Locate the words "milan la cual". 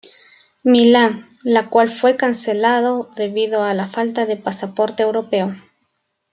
0.63-1.87